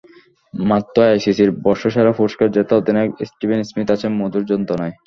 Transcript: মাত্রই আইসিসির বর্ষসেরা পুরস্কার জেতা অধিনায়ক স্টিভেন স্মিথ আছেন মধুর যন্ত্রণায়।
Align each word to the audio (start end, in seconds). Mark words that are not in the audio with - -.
মাত্রই 0.53 1.09
আইসিসির 1.09 1.49
বর্ষসেরা 1.65 2.11
পুরস্কার 2.19 2.47
জেতা 2.55 2.73
অধিনায়ক 2.77 3.11
স্টিভেন 3.29 3.61
স্মিথ 3.63 3.87
আছেন 3.95 4.11
মধুর 4.19 4.43
যন্ত্রণায়। 4.51 4.93